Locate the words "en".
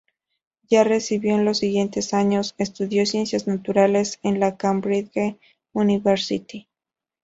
1.35-1.45, 4.23-4.39